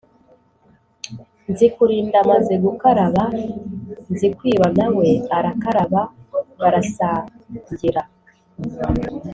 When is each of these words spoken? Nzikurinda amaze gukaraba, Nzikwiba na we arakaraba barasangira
Nzikurinda 1.51 2.17
amaze 2.23 2.53
gukaraba, 2.65 3.23
Nzikwiba 4.11 4.67
na 4.77 4.87
we 4.97 5.09
arakaraba 5.37 6.01
barasangira 6.61 8.01